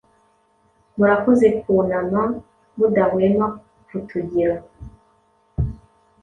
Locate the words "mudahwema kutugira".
2.77-4.55